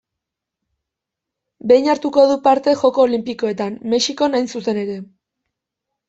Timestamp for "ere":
4.85-4.97